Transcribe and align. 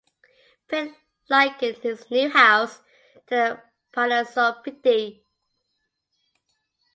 Pitt 0.67 0.95
likened 1.29 1.77
his 1.83 2.09
new 2.09 2.27
house 2.27 2.79
to 3.27 3.35
the 3.35 3.61
Palazzo 3.91 4.53
Pitti. 4.63 5.23